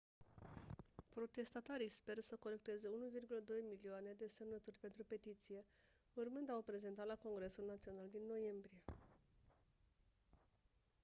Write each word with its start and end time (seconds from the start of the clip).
protestatarii 1.11 1.87
speră 1.89 2.19
să 2.19 2.35
colecteze 2.39 2.87
1,2 2.87 3.67
milioane 3.69 4.13
de 4.17 4.25
semnături 4.25 4.75
pentru 4.79 5.03
petiție 5.03 5.65
urmând 6.13 6.49
a 6.49 6.55
o 6.57 6.61
prezenta 6.61 7.03
la 7.03 7.15
congresul 7.15 7.65
național 7.65 8.07
din 8.09 8.21
noiembrie 8.27 8.81